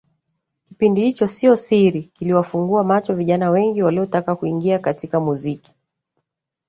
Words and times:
Kipindi 0.65 1.01
hicho 1.05 1.27
sio 1.27 1.55
siri 1.55 2.03
kiliwafungua 2.03 2.83
macho 2.83 3.15
vijana 3.15 3.49
wengi 3.49 3.83
waliotaka 3.83 4.35
kuingia 4.35 4.79
katika 4.79 5.19
muziki 5.19 5.73